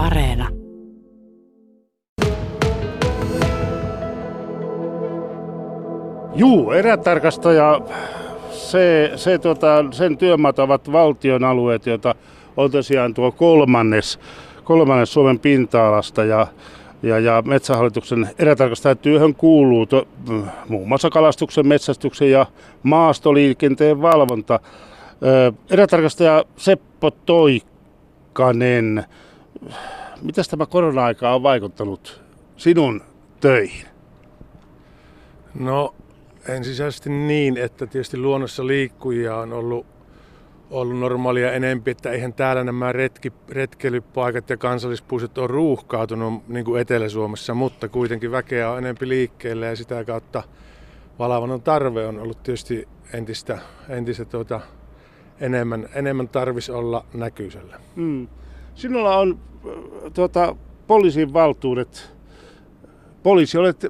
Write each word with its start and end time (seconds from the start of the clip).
Areena. 0.00 0.48
Juu, 6.34 6.70
erätarkastaja, 6.70 7.80
se, 8.50 9.12
se, 9.16 9.38
tota, 9.38 9.84
sen 9.90 10.18
työmaat 10.18 10.58
ovat 10.58 10.92
valtion 10.92 11.44
alueet, 11.44 11.86
joita 11.86 12.14
on 12.56 12.70
tosiaan 12.70 13.14
tuo 13.14 13.32
kolmannes, 13.32 14.18
kolmannes 14.64 15.12
Suomen 15.12 15.38
pinta-alasta 15.38 16.24
ja, 16.24 16.46
ja, 17.02 17.18
ja 17.18 17.42
Metsähallituksen 17.46 18.28
erätarkastajatyöhön 18.38 19.34
kuuluu 19.34 19.86
to, 19.86 20.08
muun 20.68 20.88
muassa 20.88 21.10
kalastuksen, 21.10 21.66
metsästyksen 21.66 22.30
ja 22.30 22.46
maastoliikenteen 22.82 24.02
valvonta. 24.02 24.60
Ö, 25.22 25.52
erätarkastaja 25.70 26.44
Seppo 26.56 27.10
Toikkanen, 27.10 29.04
miten 30.22 30.44
tämä 30.50 30.66
korona-aika 30.66 31.34
on 31.34 31.42
vaikuttanut 31.42 32.22
sinun 32.56 33.02
töihin? 33.40 33.86
No 35.54 35.94
ensisijaisesti 36.48 37.10
niin, 37.10 37.56
että 37.56 37.86
tietysti 37.86 38.16
luonnossa 38.16 38.66
liikkujia 38.66 39.36
on 39.36 39.52
ollut, 39.52 39.86
ollut 40.70 40.98
normaalia 40.98 41.52
enempi, 41.52 41.90
että 41.90 42.10
eihän 42.10 42.32
täällä 42.32 42.64
nämä 42.64 42.92
retki, 42.92 43.32
retkeilypaikat 43.48 44.50
ja 44.50 44.56
kansallispuistot 44.56 45.38
ole 45.38 45.46
ruuhkautunut 45.46 46.48
niin 46.48 46.64
kuin 46.64 46.80
Etelä-Suomessa, 46.80 47.54
mutta 47.54 47.88
kuitenkin 47.88 48.32
väkeä 48.32 48.70
on 48.70 48.78
enempi 48.78 49.08
liikkeelle 49.08 49.66
ja 49.66 49.76
sitä 49.76 50.04
kautta 50.04 50.42
valvonnan 51.18 51.62
tarve 51.62 52.06
on 52.06 52.18
ollut 52.18 52.42
tietysti 52.42 52.88
entistä, 53.12 53.58
entistä 53.88 54.24
tuota, 54.24 54.60
enemmän, 55.40 55.88
enemmän 55.94 56.28
tarvis 56.28 56.70
olla 56.70 57.04
näkyisellä. 57.14 57.80
Mm. 57.96 58.28
Sinulla 58.80 59.18
on 59.18 59.38
tuota, 60.14 60.56
poliisin 60.86 61.32
valtuudet. 61.32 62.12
Poliisi 63.22 63.58
olet 63.58 63.86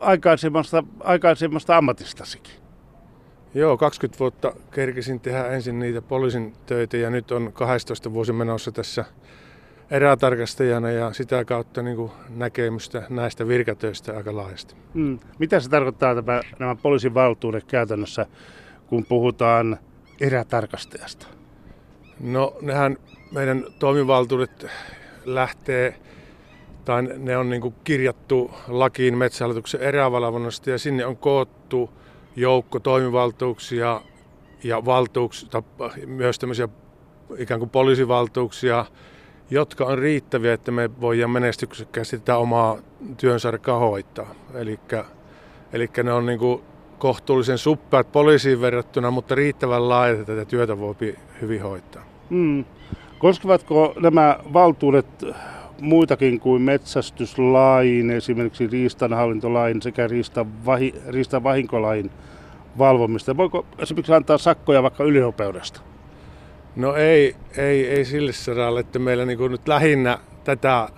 aikaisemmasta, 0.00 0.84
aikaisemmasta 1.00 1.76
ammatistasikin. 1.76 2.54
Joo, 3.54 3.76
20 3.76 4.18
vuotta 4.18 4.52
kerkesin 4.70 5.20
tehdä 5.20 5.46
ensin 5.46 5.78
niitä 5.78 6.02
poliisin 6.02 6.52
töitä 6.66 6.96
ja 6.96 7.10
nyt 7.10 7.32
on 7.32 7.52
12 7.52 8.12
vuosi 8.12 8.32
menossa 8.32 8.72
tässä 8.72 9.04
erätarkastajana 9.90 10.90
ja 10.90 11.12
sitä 11.12 11.44
kautta 11.44 11.82
niin 11.82 11.96
kuin 11.96 12.10
näkemystä 12.28 13.02
näistä 13.10 13.48
virkatöistä 13.48 14.16
aika 14.16 14.36
laajasti. 14.36 14.74
Mm. 14.94 15.18
Mitä 15.38 15.60
se 15.60 15.70
tarkoittaa 15.70 16.14
tämä, 16.14 16.40
nämä 16.58 16.74
poliisin 16.74 17.14
valtuudet 17.14 17.64
käytännössä, 17.64 18.26
kun 18.86 19.04
puhutaan 19.04 19.78
erätarkastajasta? 20.20 21.26
No 22.20 22.56
nehän 22.62 22.96
meidän 23.30 23.66
toimivaltuudet 23.78 24.66
lähtee 25.24 25.94
tai 26.84 27.02
ne 27.02 27.36
on 27.36 27.50
niin 27.50 27.74
kirjattu 27.84 28.50
lakiin 28.68 29.18
metsähallituksen 29.18 29.80
erävalvonnasta 29.80 30.70
ja 30.70 30.78
sinne 30.78 31.06
on 31.06 31.16
koottu 31.16 31.90
joukko 32.36 32.80
toimivaltuuksia 32.80 34.00
ja 34.64 34.84
valtuuksia, 34.84 35.62
myös 36.06 36.38
tämmöisiä 36.38 36.68
ikään 37.38 37.60
kuin 37.60 37.70
poliisivaltuuksia, 37.70 38.84
jotka 39.50 39.84
on 39.84 39.98
riittäviä, 39.98 40.52
että 40.52 40.70
me 40.70 41.00
voidaan 41.00 41.30
menestyksekkäästi 41.30 42.18
tätä 42.18 42.36
omaa 42.36 42.78
työnsarkaa 43.16 43.78
hoitaa. 43.78 44.34
Eli 45.72 45.90
ne 46.04 46.12
on 46.12 46.26
niin 46.26 46.40
kohtuullisen 46.98 47.58
suppeat 47.58 48.12
poliisiin 48.12 48.60
verrattuna, 48.60 49.10
mutta 49.10 49.34
riittävän 49.34 49.88
laajat, 49.88 50.20
että 50.20 50.32
tätä 50.32 50.44
työtä 50.44 50.78
voi 50.78 50.94
hyvin 51.40 51.62
hoitaa. 51.62 52.04
Mm. 52.30 52.64
Koskevatko 53.20 53.94
nämä 54.00 54.38
valtuudet 54.52 55.06
muitakin 55.80 56.40
kuin 56.40 56.62
metsästyslain, 56.62 58.10
esimerkiksi 58.10 58.66
riistanhallintolain 58.66 59.82
sekä 59.82 60.08
riistavahinkolain 61.08 62.10
valvomista? 62.78 63.36
Voiko 63.36 63.66
esimerkiksi 63.78 64.12
antaa 64.12 64.38
sakkoja 64.38 64.82
vaikka 64.82 65.04
ylinopeudesta? 65.04 65.80
No 66.76 66.94
ei, 66.94 67.36
ei, 67.56 67.88
ei 67.88 68.04
sille 68.04 68.32
saralle, 68.32 68.80
että 68.80 68.98
meillä 68.98 69.24
niin 69.24 69.50
nyt 69.50 69.68
lähinnä 69.68 70.18
tätä, 70.44 70.88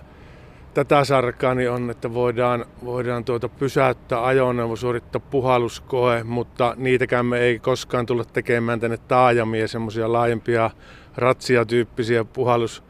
tätä 0.73 1.03
sarkaa 1.03 1.55
niin 1.55 1.71
on, 1.71 1.89
että 1.89 2.13
voidaan, 2.13 2.65
voidaan 2.85 3.25
tuota 3.25 3.49
pysäyttää 3.49 4.25
ajoneuvo, 4.25 4.75
suorittaa 4.75 5.21
puhalluskoe, 5.31 6.23
mutta 6.23 6.73
niitäkään 6.77 7.25
me 7.25 7.39
ei 7.39 7.59
koskaan 7.59 8.05
tulla 8.05 8.25
tekemään 8.25 8.79
tänne 8.79 8.97
taajamia, 8.97 9.67
semmoisia 9.67 10.13
laajempia 10.13 10.71
ratsiatyyppisiä 11.17 12.23
puhallus, 12.23 12.83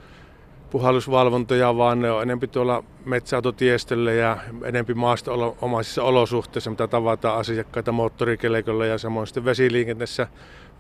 puhallusvalvontoja, 0.70 1.78
vaan 1.78 2.02
ne 2.02 2.12
on 2.12 2.22
enempi 2.22 2.48
tuolla 2.48 2.84
metsäautotiestöllä 3.06 4.12
ja 4.12 4.38
enempi 4.64 4.94
maastoomaisissa 4.94 6.04
olosuhteissa, 6.04 6.70
mitä 6.70 6.88
tavataan 6.88 7.40
asiakkaita 7.40 7.92
moottorikelekolla 7.92 8.86
ja 8.86 8.98
samoin 8.98 9.28
sitten 9.28 9.46
vesiliikenteessä 9.46 10.28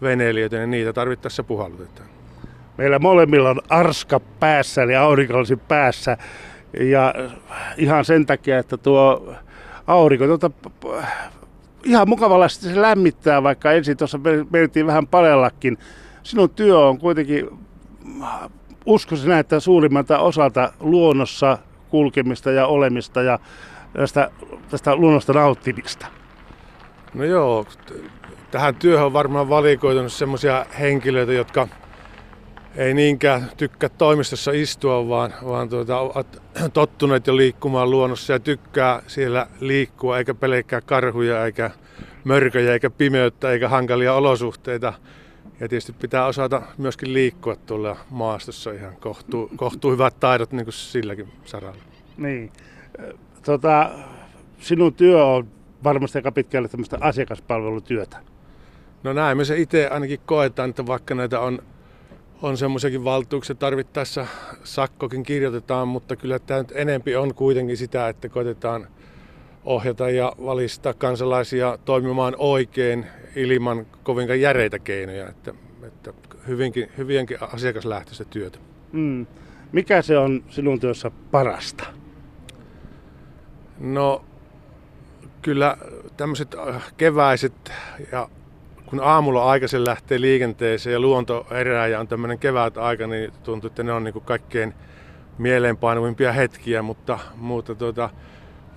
veneilijöitä, 0.01 0.57
niin 0.57 0.71
niitä 0.71 0.93
tarvittaessa 0.93 1.43
puhallutetaan. 1.43 2.09
Meillä 2.77 2.99
molemmilla 2.99 3.49
on 3.49 3.61
arska 3.69 4.19
päässä, 4.19 4.83
eli 4.83 4.95
aurinkolasi 4.95 5.55
päässä. 5.55 6.17
Ja 6.79 7.13
ihan 7.77 8.05
sen 8.05 8.25
takia, 8.25 8.59
että 8.59 8.77
tuo 8.77 9.33
aurinko 9.87 10.25
tuota, 10.25 10.51
ihan 11.83 12.09
mukavasti 12.09 12.65
se 12.65 12.81
lämmittää, 12.81 13.43
vaikka 13.43 13.71
ensin 13.71 13.97
tuossa 13.97 14.19
mentiin 14.51 14.87
vähän 14.87 15.07
palellakin. 15.07 15.77
Sinun 16.23 16.49
työ 16.49 16.79
on 16.79 16.99
kuitenkin 16.99 17.49
uskoisin 18.85 19.29
näin, 19.29 19.39
että 19.39 19.59
suurimmalta 19.59 20.19
osalta 20.19 20.73
luonnossa 20.79 21.57
kulkemista 21.89 22.51
ja 22.51 22.67
olemista 22.67 23.21
ja 23.21 23.39
tästä, 23.93 24.31
tästä 24.69 24.95
luonnosta 24.95 25.33
nauttimista? 25.33 26.07
No 27.13 27.23
joo, 27.23 27.65
tähän 28.51 28.75
työhön 28.75 29.05
on 29.05 29.13
varmaan 29.13 29.49
valikoitunut 29.49 30.13
sellaisia 30.13 30.65
henkilöitä, 30.79 31.33
jotka 31.33 31.67
ei 32.75 32.93
niinkään 32.93 33.51
tykkää 33.57 33.89
toimistossa 33.89 34.51
istua, 34.51 35.09
vaan, 35.09 35.33
vaan 35.45 35.69
tuota, 35.69 35.99
ovat 35.99 36.41
tottuneet 36.73 37.27
jo 37.27 37.37
liikkumaan 37.37 37.91
luonnossa 37.91 38.33
ja 38.33 38.39
tykkää 38.39 39.01
siellä 39.07 39.47
liikkua, 39.59 40.17
eikä 40.17 40.33
pelkkää 40.33 40.81
karhuja, 40.81 41.45
eikä 41.45 41.71
mörköjä, 42.23 42.73
eikä 42.73 42.89
pimeyttä, 42.89 43.51
eikä 43.51 43.69
hankalia 43.69 44.13
olosuhteita. 44.13 44.93
Ja 45.63 45.69
tietysti 45.69 45.93
pitää 45.93 46.25
osata 46.25 46.61
myöskin 46.77 47.13
liikkua 47.13 47.55
tuolla 47.55 47.97
maastossa 48.09 48.71
ihan 48.71 48.95
kohtuu, 48.99 49.51
kohtuu 49.55 49.91
hyvät 49.91 50.19
taidot 50.19 50.51
niin 50.51 50.65
kuin 50.65 50.73
silläkin 50.73 51.27
saralla. 51.45 51.83
Niin. 52.17 52.51
Tota, 53.45 53.91
sinun 54.59 54.93
työ 54.93 55.25
on 55.25 55.47
varmasti 55.83 56.17
aika 56.17 56.31
pitkälle 56.31 56.67
tämmöistä 56.67 56.97
asiakaspalvelutyötä. 57.01 58.17
No 59.03 59.13
näin 59.13 59.37
me 59.37 59.45
se 59.45 59.57
itse 59.57 59.87
ainakin 59.87 60.19
koetaan, 60.25 60.69
että 60.69 60.85
vaikka 60.85 61.15
näitä 61.15 61.39
on, 61.39 61.63
on 62.41 62.57
semmoisiakin 62.57 63.03
valtuuksia 63.03 63.55
tarvittaessa 63.55 64.27
sakkokin 64.63 65.23
kirjoitetaan, 65.23 65.87
mutta 65.87 66.15
kyllä 66.15 66.39
tämä 66.39 66.59
nyt 66.59 66.71
enempi 66.75 67.15
on 67.15 67.35
kuitenkin 67.35 67.77
sitä, 67.77 68.09
että 68.09 68.29
koitetaan 68.29 68.87
ohjata 69.65 70.09
ja 70.09 70.33
valistaa 70.45 70.93
kansalaisia 70.93 71.77
toimimaan 71.85 72.35
oikein 72.37 73.05
ilman 73.35 73.85
kovinkaan 74.03 74.41
järeitä 74.41 74.79
keinoja, 74.79 75.29
että, 75.29 75.53
että 75.83 76.13
hyvinkin, 76.47 76.91
hyvinkin 76.97 77.37
asiakaslähtöistä 77.41 78.25
työtä. 78.25 78.59
Mm. 78.91 79.27
Mikä 79.71 80.01
se 80.01 80.17
on 80.17 80.43
sinun 80.49 80.79
työssä 80.79 81.11
parasta? 81.31 81.83
No 83.79 84.25
kyllä 85.41 85.77
tämmöiset 86.17 86.55
äh, 86.55 86.93
keväiset 86.97 87.71
ja 88.11 88.29
kun 88.85 88.99
aamulla 89.03 89.45
aikaisin 89.49 89.85
lähtee 89.85 90.21
liikenteeseen 90.21 90.93
ja 90.93 90.99
luonto 90.99 91.47
herää 91.51 91.87
ja 91.87 91.99
on 91.99 92.07
tämmöinen 92.07 92.39
kevät 92.39 92.77
aika, 92.77 93.07
niin 93.07 93.31
tuntuu, 93.43 93.67
että 93.67 93.83
ne 93.83 93.93
on 93.93 94.03
niin 94.03 94.13
kuin 94.13 94.25
kaikkein 94.25 94.73
mieleenpainuvimpia 95.37 96.31
hetkiä, 96.31 96.81
mutta, 96.81 97.19
mutta 97.35 97.75
tuota, 97.75 98.09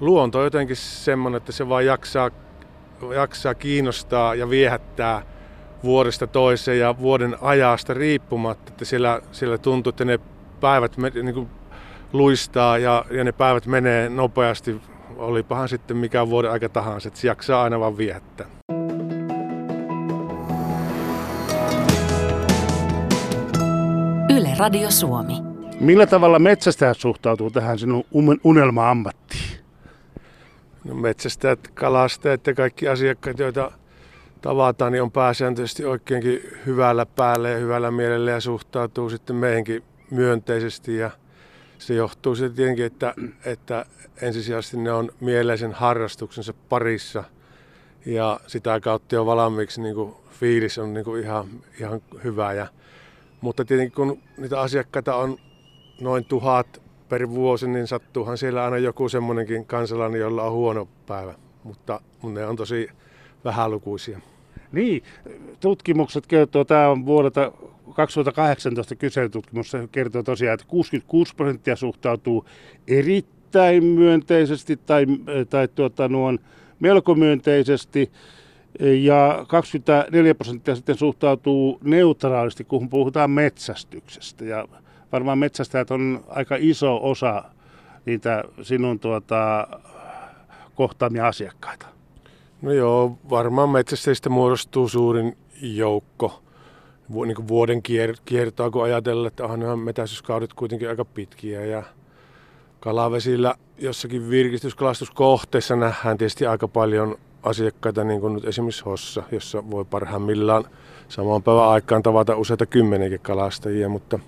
luonto 0.00 0.38
on 0.38 0.44
jotenkin 0.44 0.76
semmoinen, 0.76 1.36
että 1.36 1.52
se 1.52 1.68
vaan 1.68 1.86
jaksaa 1.86 2.30
jaksaa 3.14 3.54
kiinnostaa 3.54 4.34
ja 4.34 4.50
viehättää 4.50 5.22
vuodesta 5.84 6.26
toiseen 6.26 6.78
ja 6.78 6.98
vuoden 6.98 7.36
ajasta 7.40 7.94
riippumatta, 7.94 8.72
että 8.72 8.84
siellä, 8.84 9.20
siellä 9.32 9.58
tuntuu, 9.58 9.90
että 9.90 10.04
ne 10.04 10.18
päivät 10.60 10.96
niin 10.96 11.34
kuin 11.34 11.48
luistaa 12.12 12.78
ja, 12.78 13.04
ja 13.10 13.24
ne 13.24 13.32
päivät 13.32 13.66
menee 13.66 14.08
nopeasti, 14.08 14.80
olipahan 15.16 15.68
sitten 15.68 15.96
mikä 15.96 16.28
vuoden 16.28 16.50
aika 16.50 16.68
tahansa, 16.68 17.08
että 17.08 17.20
se 17.20 17.28
jaksaa 17.28 17.62
aina 17.62 17.80
vaan 17.80 17.96
viehättää. 17.96 18.46
Yle 24.36 24.48
Radio 24.58 24.90
Suomi. 24.90 25.34
Millä 25.80 26.06
tavalla 26.06 26.38
metsästäjät 26.38 26.96
suhtautuu 26.96 27.50
tähän 27.50 27.78
sinun 27.78 28.04
unelma-ammattiin? 28.44 29.25
No 30.86 30.94
metsästäjät, 30.94 31.68
kalastajat 31.74 32.46
ja 32.46 32.54
kaikki 32.54 32.88
asiakkaat, 32.88 33.38
joita 33.38 33.72
tavataan, 34.42 34.92
niin 34.92 35.02
on 35.02 35.12
pääsääntöisesti 35.12 35.84
oikeinkin 35.84 36.40
hyvällä 36.66 37.06
päällä 37.06 37.48
ja 37.48 37.58
hyvällä 37.58 37.90
mielellä 37.90 38.30
ja 38.30 38.40
suhtautuu 38.40 39.10
sitten 39.10 39.36
meihinkin 39.36 39.82
myönteisesti. 40.10 40.96
Ja, 40.96 41.10
se 41.78 41.94
johtuu 41.94 42.34
siitä 42.34 42.54
tietenkin, 42.54 42.84
että, 42.84 43.14
että 43.44 43.86
ensisijaisesti 44.22 44.76
ne 44.76 44.92
on 44.92 45.12
mieleisen 45.20 45.72
harrastuksensa 45.72 46.54
parissa 46.68 47.24
ja 48.06 48.40
sitä 48.46 48.80
kautta 48.80 49.14
jo 49.14 49.26
valmiiksi 49.26 49.80
niin 49.80 49.94
kuin 49.94 50.14
fiilis 50.30 50.78
on 50.78 50.94
niin 50.94 51.04
kuin 51.04 51.22
ihan, 51.22 51.46
ihan 51.80 52.02
hyvä. 52.24 52.52
Ja, 52.52 52.66
mutta 53.40 53.64
tietenkin 53.64 53.94
kun 53.94 54.22
niitä 54.38 54.60
asiakkaita 54.60 55.16
on 55.16 55.38
noin 56.00 56.24
tuhat 56.24 56.82
per 57.08 57.30
vuosi, 57.30 57.68
niin 57.68 57.86
sattuuhan 57.86 58.38
siellä 58.38 58.64
aina 58.64 58.78
joku 58.78 59.08
semmoinenkin 59.08 59.66
kansalainen, 59.66 60.20
jolla 60.20 60.42
on 60.42 60.52
huono 60.52 60.88
päivä. 61.06 61.34
Mutta 61.64 62.00
ne 62.22 62.46
on 62.46 62.56
tosi 62.56 62.88
vähälukuisia. 63.44 64.20
Niin, 64.72 65.02
tutkimukset 65.60 66.26
kertoo, 66.26 66.64
tämä 66.64 66.88
on 66.88 67.06
vuodelta 67.06 67.52
2018 67.94 68.94
kyselytutkimus, 68.94 69.70
se 69.70 69.88
kertoo 69.92 70.22
tosiaan, 70.22 70.54
että 70.54 70.66
66 70.66 71.34
prosenttia 71.36 71.76
suhtautuu 71.76 72.44
erittäin 72.88 73.84
myönteisesti 73.84 74.76
tai, 74.76 75.06
tai 75.50 75.68
tuota, 75.68 76.08
nuon 76.08 76.38
melko 76.80 77.14
myönteisesti 77.14 78.12
ja 79.02 79.44
24 79.48 80.34
prosenttia 80.34 80.74
sitten 80.74 80.96
suhtautuu 80.96 81.78
neutraalisti, 81.84 82.64
kun 82.64 82.88
puhutaan 82.88 83.30
metsästyksestä. 83.30 84.44
Ja 84.44 84.68
varmaan 85.12 85.38
metsästäjät 85.38 85.90
on 85.90 86.24
aika 86.28 86.56
iso 86.58 87.00
osa 87.02 87.44
niitä 88.06 88.44
sinun 88.62 88.98
tuota, 88.98 89.68
kohtaamia 90.74 91.26
asiakkaita. 91.26 91.86
No 92.62 92.72
joo, 92.72 93.18
varmaan 93.30 93.70
metsästäjistä 93.70 94.28
muodostuu 94.28 94.88
suurin 94.88 95.36
joukko 95.62 96.42
niin 97.08 97.48
vuoden 97.48 97.78
kier- 97.78 98.20
kiertoa, 98.24 98.70
kun 98.70 98.84
ajatellaan, 98.84 99.26
että 99.26 99.44
onhan 99.44 99.78
metästyskaudet 99.78 100.52
kuitenkin 100.52 100.88
aika 100.88 101.04
pitkiä 101.04 101.64
ja 101.64 101.82
kalavesillä 102.80 103.54
jossakin 103.78 104.30
virkistyskalastuskohteessa 104.30 105.76
nähdään 105.76 106.18
tietysti 106.18 106.46
aika 106.46 106.68
paljon 106.68 107.18
asiakkaita, 107.42 108.04
niin 108.04 108.20
kuin 108.20 108.34
nyt 108.34 108.44
esimerkiksi 108.44 108.84
Hossa, 108.84 109.22
jossa 109.32 109.70
voi 109.70 109.84
parhaimmillaan 109.84 110.64
samaan 111.08 111.42
päivän 111.42 111.68
aikaan 111.68 112.02
tavata 112.02 112.36
useita 112.36 112.66
kymmeniäkin 112.66 113.20
kalastajia, 113.20 113.88
mutta, 113.88 114.18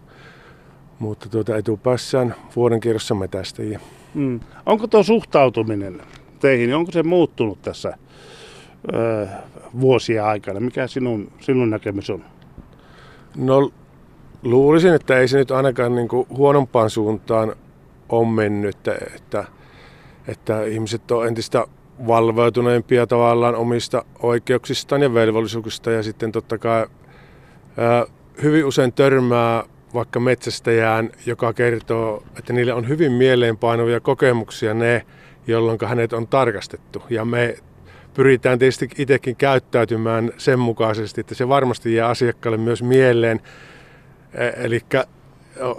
mutta 0.99 1.29
tuota 1.29 1.57
etupäässään 1.57 2.35
vuoden 2.57 2.81
kierrossa 2.81 3.15
metästäjiä. 3.15 3.81
Mm. 4.15 4.41
Onko 4.67 4.87
tuo 4.87 5.03
suhtautuminen 5.03 6.01
teihin, 6.41 6.75
onko 6.75 6.93
se 6.93 7.03
muuttunut 7.03 7.63
tässä 7.63 7.99
ö, 8.95 9.27
vuosia 9.81 10.27
aikana? 10.27 10.61
Mikä 10.61 10.87
sinun, 10.87 11.33
sinun 11.41 11.71
näkemys 11.71 12.11
on? 12.11 12.25
No 13.37 13.71
luulisin, 14.43 14.95
että 14.95 15.19
ei 15.19 15.29
se 15.29 15.39
nyt 15.39 15.51
ainakaan 15.51 15.95
niin 15.95 16.09
kuin 16.09 16.27
huonompaan 16.31 16.91
suuntaan 16.91 17.57
on 18.09 18.29
mennyt, 18.29 18.77
että, 18.77 18.99
että, 19.17 19.45
että 20.29 20.65
ihmiset 20.65 21.11
on 21.11 21.27
entistä 21.27 21.67
valveutuneempia 22.07 23.07
tavallaan 23.07 23.57
omista 23.57 24.05
oikeuksistaan 24.23 25.03
ja 25.03 25.15
velvollisuuksista 25.15 25.91
ja 25.91 26.03
sitten 26.03 26.33
totta 26.33 26.59
kai 26.59 26.87
ää, 27.77 28.07
hyvin 28.43 28.65
usein 28.65 28.93
törmää 28.93 29.65
vaikka 29.95 30.21
metsästäjään, 30.21 31.11
joka 31.27 31.53
kertoo, 31.53 32.23
että 32.39 32.53
niille 32.53 32.73
on 32.73 32.89
hyvin 32.89 33.13
mieleenpainuvia 33.13 34.01
kokemuksia 34.01 34.75
ne, 34.75 35.07
jolloin 35.47 35.79
hänet 35.87 36.13
on 36.13 36.29
tarkastettu. 36.29 37.03
Ja 37.11 37.25
me 37.25 37.57
pyritään 38.15 38.59
tietysti 38.59 38.89
itsekin 38.99 39.37
käyttäytymään 39.37 40.33
sen 40.37 40.59
mukaisesti, 40.59 41.21
että 41.21 41.35
se 41.35 41.49
varmasti 41.49 41.95
jää 41.95 42.09
asiakkaalle 42.09 42.59
myös 42.59 42.83
mieleen. 42.83 43.41
E, 44.35 44.65
Eli 44.65 44.81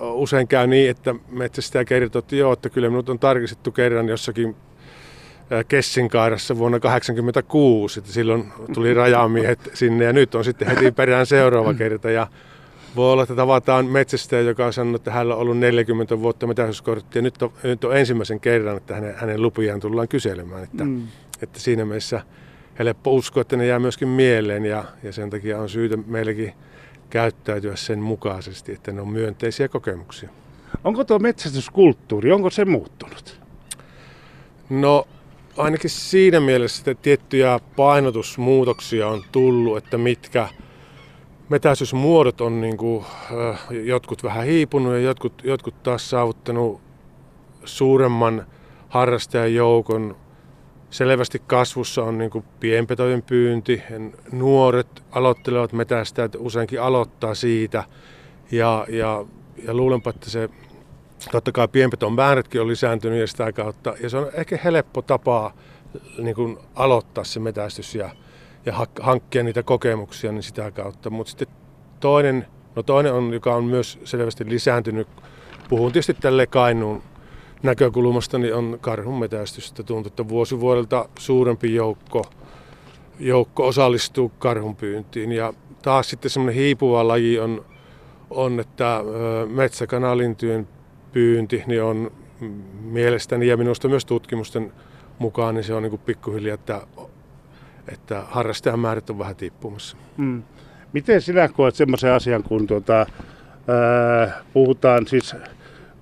usein 0.01 0.47
käy 0.47 0.67
niin, 0.67 0.89
että 0.89 1.15
metsästäjä 1.29 1.85
kertoo, 1.85 2.19
että 2.19 2.35
joo, 2.35 2.53
että 2.53 2.69
kyllä 2.69 2.89
minut 2.89 3.09
on 3.09 3.19
tarkistettu 3.19 3.71
kerran 3.71 4.09
jossakin 4.09 4.55
Kessinkaarassa 5.67 6.57
vuonna 6.57 6.79
1986, 6.79 7.99
että 7.99 8.11
silloin 8.11 8.51
tuli 8.73 8.93
rajamiehet 8.93 9.59
sinne 9.73 10.05
ja 10.05 10.13
nyt 10.13 10.35
on 10.35 10.43
sitten 10.43 10.67
heti 10.67 10.91
perään 10.91 11.25
seuraava 11.25 11.73
kerta. 11.73 12.11
Ja 12.11 12.27
voi 12.95 13.11
olla, 13.11 13.23
että 13.23 13.35
tavataan 13.35 13.85
metsästäjä, 13.85 14.41
joka 14.41 14.65
on 14.65 14.73
sanonut, 14.73 15.01
että 15.01 15.11
hänellä 15.11 15.35
on 15.35 15.41
ollut 15.41 15.57
40 15.57 16.19
vuotta 16.19 16.47
metsästyskorttia 16.47 17.21
nyt 17.21 17.41
on, 17.41 17.51
nyt 17.63 17.83
on 17.83 17.97
ensimmäisen 17.97 18.39
kerran, 18.39 18.77
että 18.77 18.95
hänen, 18.95 19.15
hänen 19.15 19.41
lupiaan 19.41 19.79
tullaan 19.79 20.07
kyselemään. 20.07 20.63
Että, 20.63 20.83
mm. 20.83 21.07
että 21.41 21.59
siinä 21.59 21.85
mielessä 21.85 22.21
helppo 22.79 23.11
uskoa, 23.11 23.41
että 23.41 23.57
ne 23.57 23.65
jää 23.65 23.79
myöskin 23.79 24.07
mieleen 24.07 24.65
ja, 24.65 24.83
ja 25.03 25.13
sen 25.13 25.29
takia 25.29 25.59
on 25.59 25.69
syytä 25.69 25.97
meillekin 25.97 26.53
käyttäytyä 27.09 27.75
sen 27.75 27.99
mukaisesti, 27.99 28.71
että 28.71 28.91
ne 28.91 29.01
on 29.01 29.07
myönteisiä 29.07 29.67
kokemuksia. 29.67 30.29
Onko 30.83 31.03
tuo 31.03 31.19
metsästyskulttuuri, 31.19 32.31
onko 32.31 32.49
se 32.49 32.65
muuttunut? 32.65 33.39
No 34.69 35.07
ainakin 35.57 35.89
siinä 35.89 36.39
mielessä, 36.39 36.91
että 36.91 37.03
tiettyjä 37.03 37.59
painotusmuutoksia 37.75 39.07
on 39.07 39.23
tullut, 39.31 39.77
että 39.77 39.97
mitkä 39.97 40.49
metästysmuodot 41.49 42.41
on 42.41 42.61
niin 42.61 42.77
kuin, 42.77 43.05
jotkut 43.83 44.23
vähän 44.23 44.45
hiipunut 44.45 44.93
ja 44.93 44.99
jotkut, 44.99 45.33
jotkut 45.43 45.83
taas 45.83 46.09
saavuttanut 46.09 46.81
suuremman 47.65 48.45
harrastajan 48.89 49.53
joukon. 49.53 50.17
Selvästi 50.89 51.41
kasvussa 51.47 52.03
on 52.03 52.17
niin 52.17 52.31
kuin 52.31 52.45
pienpetojen 52.59 53.21
pyynti. 53.21 53.83
Nuoret 54.31 55.03
aloittelevat 55.11 55.73
metästäjät 55.73 56.35
useinkin 56.39 56.81
aloittaa 56.81 57.35
siitä. 57.35 57.83
Ja, 58.51 58.85
ja, 58.89 59.25
ja 59.63 59.73
luulenpa, 59.73 60.09
että 60.09 60.29
se 60.29 60.49
totta 61.31 61.51
kai 61.51 61.67
pienpeton 61.67 62.13
määrätkin 62.13 62.61
on 62.61 62.67
lisääntynyt 62.67 63.19
ja 63.19 63.27
sitä 63.27 63.51
kautta. 63.51 63.93
Ja 64.01 64.09
se 64.09 64.17
on 64.17 64.29
ehkä 64.33 64.59
helppo 64.63 65.01
tapa 65.01 65.53
niin 66.17 66.35
kuin 66.35 66.57
aloittaa 66.75 67.23
se 67.23 67.39
metästys 67.39 67.95
ja, 67.95 68.09
ja 68.65 68.87
hankkia 69.01 69.43
niitä 69.43 69.63
kokemuksia 69.63 70.31
niin 70.31 70.43
sitä 70.43 70.71
kautta. 70.71 71.09
Mutta 71.09 71.29
sitten 71.29 71.47
toinen, 71.99 72.47
no 72.75 72.83
toinen 72.83 73.13
on, 73.13 73.33
joka 73.33 73.55
on 73.55 73.63
myös 73.63 73.99
selvästi 74.03 74.49
lisääntynyt, 74.49 75.07
puhun 75.69 75.91
tietysti 75.91 76.13
tälle 76.13 76.47
Kainuun 76.47 77.01
näkökulmasta, 77.63 78.37
niin 78.37 78.55
on 78.55 78.77
karhun 78.81 79.19
metästystä. 79.19 79.83
Tuntuu, 79.83 80.07
että 80.07 80.27
vuosi 80.27 80.59
vuodelta 80.59 81.09
suurempi 81.19 81.75
joukko, 81.75 82.23
joukko 83.19 83.67
osallistuu 83.67 84.31
karhun 84.39 84.75
pyyntiin. 84.75 85.31
Ja 85.31 85.53
taas 85.81 86.09
sitten 86.09 86.31
semmoinen 86.31 86.61
hiipuva 86.61 87.07
laji 87.07 87.39
on, 87.39 87.65
on 88.29 88.59
että 88.59 89.01
metsäkanalintyjen 89.49 90.67
pyynti 91.11 91.63
niin 91.67 91.83
on 91.83 92.11
mielestäni 92.81 93.47
ja 93.47 93.57
minusta 93.57 93.87
myös 93.87 94.05
tutkimusten 94.05 94.73
mukaan, 95.19 95.55
niin 95.55 95.63
se 95.63 95.73
on 95.73 95.83
niin 95.83 95.99
pikkuhiljaa, 95.99 96.53
että, 96.53 96.87
että 97.91 98.23
harrastajan 98.27 98.79
määrät 98.79 99.09
on 99.09 99.19
vähän 99.19 99.35
tippumassa. 99.35 99.97
Mm. 100.17 100.43
Miten 100.93 101.21
sinä 101.21 101.47
koet 101.47 101.75
semmoisen 101.75 102.11
asian, 102.11 102.43
kun 102.43 102.67
tuota, 102.67 102.93
ää, 102.97 104.43
puhutaan 104.53 105.07
siis, 105.07 105.35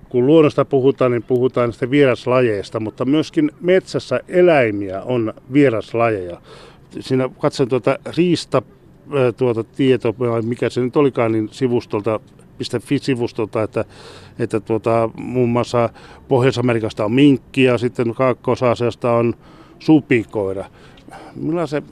kun 0.08 0.26
luonnosta 0.26 0.64
puhutaan, 0.64 1.10
niin 1.10 1.22
puhutaan 1.22 1.72
sitten 1.72 1.90
vieraslajeista, 1.90 2.80
mutta 2.80 3.04
myöskin 3.04 3.50
metsässä 3.60 4.20
eläimiä 4.28 5.02
on 5.02 5.34
vieraslajeja. 5.52 6.40
Siinä 7.00 7.30
katson 7.38 7.68
tuota 7.68 7.98
riista 8.16 8.62
tuota 9.36 9.64
tieto, 9.64 10.14
mikä 10.42 10.70
se 10.70 10.80
nyt 10.80 10.96
olikaan, 10.96 11.32
niin 11.32 11.48
sivustolta 11.52 12.20
fi-sivustolta, 12.80 13.62
että, 13.62 13.84
että 14.38 14.60
tuota, 14.60 15.10
muun 15.16 15.48
muassa 15.48 15.90
Pohjois-Amerikasta 16.28 17.04
on 17.04 17.12
minkki 17.12 17.64
ja 17.64 17.78
sitten 17.78 18.14
kaakkois 18.14 18.60
on 19.18 19.34
supikoira. 19.78 20.64
Se, 21.66 21.82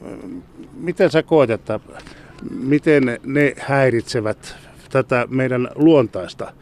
miten 0.75 1.11
sä 1.11 1.23
koet, 1.23 1.51
että 1.51 1.81
miten 2.51 3.19
ne 3.25 3.55
häiritsevät 3.59 4.57
tätä 4.91 5.27
meidän 5.31 5.69
luontaista 5.75 6.53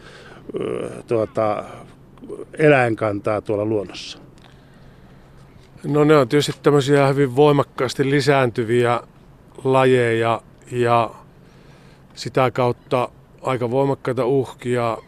tuota, 1.07 1.65
eläinkantaa 2.59 3.41
tuolla 3.41 3.65
luonnossa? 3.65 4.19
No 5.85 6.05
ne 6.05 6.17
on 6.17 6.29
tietysti 6.29 6.53
tämmöisiä 6.63 7.09
hyvin 7.09 7.37
voimakkaasti 7.37 8.11
lisääntyviä 8.11 9.01
lajeja 9.65 10.43
ja 10.73 11.11
sitä 12.15 12.51
kautta 12.51 13.09
aika 13.43 13.71
voimakkaita 13.71 14.27
uhkia 14.27 14.99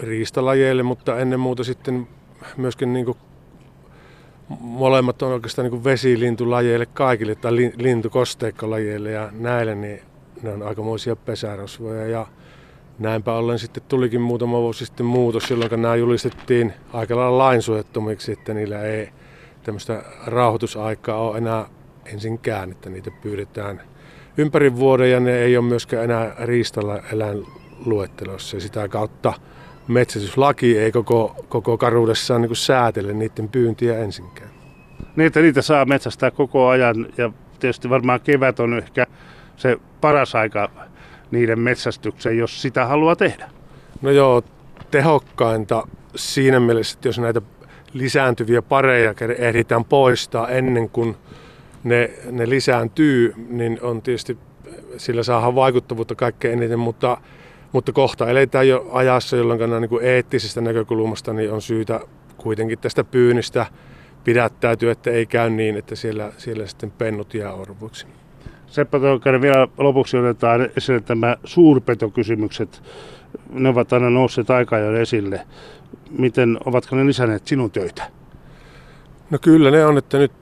riistalajeille, 0.00 0.82
mutta 0.82 1.18
ennen 1.18 1.40
muuta 1.40 1.64
sitten 1.64 2.08
myöskin 2.56 2.92
niin 2.92 3.06
molemmat 4.48 5.22
on 5.22 5.32
oikeastaan 5.32 5.70
niin 5.70 5.84
vesilintulajeille 5.84 6.86
kaikille 6.86 7.34
tai 7.34 7.52
lintukosteikkolajeille 7.76 9.10
ja 9.10 9.28
näille, 9.32 9.74
niin 9.74 10.00
ne 10.42 10.52
on 10.52 10.62
aikamoisia 10.62 11.16
pesärosvoja. 11.16 12.06
Ja 12.06 12.26
näinpä 12.98 13.34
ollen 13.34 13.58
sitten 13.58 13.82
tulikin 13.88 14.20
muutama 14.20 14.60
vuosi 14.60 14.86
sitten 14.86 15.06
muutos, 15.06 15.50
jolloin 15.50 15.82
nämä 15.82 15.96
julistettiin 15.96 16.72
aika 16.92 17.16
lailla 17.16 17.38
lainsuojattomiksi, 17.38 18.32
että 18.32 18.54
niillä 18.54 18.82
ei 18.82 19.08
tämmöistä 19.62 20.02
rauhoitusaikaa 20.26 21.18
ole 21.18 21.38
enää 21.38 21.66
ensinkään, 22.04 22.70
että 22.70 22.90
niitä 22.90 23.10
pyydetään 23.22 23.82
ympäri 24.36 24.76
vuoden 24.76 25.10
ja 25.10 25.20
ne 25.20 25.38
ei 25.38 25.56
ole 25.56 25.64
myöskään 25.64 26.04
enää 26.04 26.34
riistalla 26.38 26.98
eläin 27.12 27.46
luettelossa 27.86 28.56
ja 28.56 28.60
sitä 28.60 28.88
kautta 28.88 29.32
metsästyslaki 29.88 30.78
ei 30.78 30.92
koko, 30.92 31.44
koko 31.48 31.78
karuudessaan 31.78 32.42
niin 32.42 32.56
säätele 32.56 33.12
niiden 33.12 33.48
pyyntiä 33.48 33.98
ensinkään. 33.98 34.50
Että 35.18 35.40
niitä 35.40 35.62
saa 35.62 35.84
metsästää 35.84 36.30
koko 36.30 36.68
ajan 36.68 37.06
ja 37.18 37.30
tietysti 37.60 37.90
varmaan 37.90 38.20
kevät 38.20 38.60
on 38.60 38.78
ehkä 38.78 39.06
se 39.56 39.76
paras 40.00 40.34
aika 40.34 40.70
niiden 41.30 41.60
metsästykseen, 41.60 42.38
jos 42.38 42.62
sitä 42.62 42.86
haluaa 42.86 43.16
tehdä. 43.16 43.50
No 44.02 44.10
joo, 44.10 44.42
tehokkainta 44.90 45.88
siinä 46.16 46.60
mielessä, 46.60 46.96
että 46.96 47.08
jos 47.08 47.18
näitä 47.18 47.42
lisääntyviä 47.92 48.62
pareja 48.62 49.14
ehditään 49.38 49.84
poistaa 49.84 50.48
ennen 50.48 50.88
kuin 50.88 51.16
ne, 51.84 52.10
ne 52.30 52.48
lisääntyy, 52.48 53.34
niin 53.48 53.78
on 53.82 54.02
tietysti 54.02 54.38
sillä 54.96 55.22
saadaan 55.22 55.54
vaikuttavuutta 55.54 56.14
kaikkein 56.14 56.58
eniten, 56.58 56.78
mutta, 56.78 57.18
mutta 57.72 57.92
kohta 57.92 58.28
eletään 58.28 58.68
jo 58.68 58.88
ajassa, 58.92 59.36
jolloin 59.36 59.60
niin 59.80 59.88
kuin 59.88 60.04
eettisestä 60.04 60.60
näkökulmasta 60.60 61.32
niin 61.32 61.52
on 61.52 61.62
syytä 61.62 62.00
kuitenkin 62.36 62.78
tästä 62.78 63.04
pyynnistä 63.04 63.66
pidättäytyä, 64.24 64.92
että 64.92 65.10
ei 65.10 65.26
käy 65.26 65.50
niin, 65.50 65.76
että 65.76 65.96
siellä, 65.96 66.32
siellä 66.38 66.66
sitten 66.66 66.90
pennut 66.90 67.34
jää 67.34 67.52
orvoiksi. 67.52 68.06
Seppo 68.66 68.98
Toukkainen, 68.98 69.40
vielä 69.40 69.68
lopuksi 69.78 70.16
otetaan 70.16 70.68
esille 70.76 71.00
tämä 71.00 71.36
suurpetokysymykset. 71.44 72.82
Ne 73.50 73.68
ovat 73.68 73.92
aina 73.92 74.10
nousseet 74.10 74.50
aika 74.50 74.76
ajoin 74.76 74.96
esille. 74.96 75.46
Miten, 76.18 76.58
ovatko 76.64 76.96
ne 76.96 77.06
lisänneet 77.06 77.46
sinun 77.46 77.70
töitä? 77.70 78.02
No 79.30 79.38
kyllä 79.42 79.70
ne 79.70 79.86
on, 79.86 79.98
että 79.98 80.18
nyt 80.18 80.32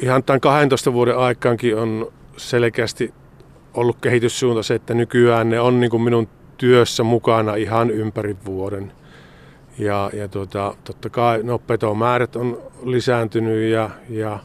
ihan 0.00 0.24
tämän 0.24 0.40
12 0.40 0.92
vuoden 0.92 1.18
aikaankin 1.18 1.76
on 1.76 2.12
selkeästi 2.36 3.14
ollut 3.74 3.96
kehityssuunta 4.00 4.62
se, 4.62 4.74
että 4.74 4.94
nykyään 4.94 5.50
ne 5.50 5.60
on 5.60 5.80
niin 5.80 5.90
kuin 5.90 6.02
minun 6.02 6.28
työssä 6.56 7.02
mukana 7.02 7.54
ihan 7.54 7.90
ympäri 7.90 8.36
vuoden. 8.44 8.92
Ja, 9.78 10.10
ja 10.12 10.28
tuota, 10.28 10.74
totta 10.84 11.10
kai 11.10 11.42
no, 11.42 11.58
petomäärät 11.58 12.36
on 12.36 12.62
lisääntynyt 12.82 13.70
ja, 13.70 13.90
ja 14.08 14.38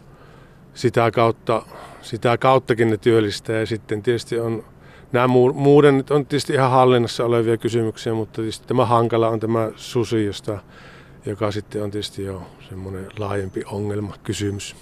sitä, 0.74 1.12
kautta, 1.12 1.62
sitä 2.02 2.38
kauttakin 2.38 2.90
ne 2.90 2.98
työllistää. 2.98 3.60
Ja 3.60 3.66
sitten 3.66 4.04
tietysti 4.04 4.40
on 4.40 4.64
nämä 5.12 5.28
muuden 5.54 6.04
on 6.10 6.26
tietysti 6.26 6.54
ihan 6.54 6.72
hallinnassa 6.72 7.26
olevia 7.26 7.58
kysymyksiä, 7.58 8.14
mutta 8.14 8.36
tietysti 8.42 8.68
tämä 8.68 8.86
hankala 8.86 9.30
on 9.30 9.40
tämä 9.40 9.72
susi, 9.76 10.26
josta, 10.26 10.58
joka 11.26 11.52
sitten 11.52 11.84
on 11.84 11.92
tietysti 11.92 12.24
jo 12.24 12.42
semmoinen 12.70 13.08
laajempi 13.20 13.64
ongelma, 13.66 14.16
kysymys. 14.24 14.76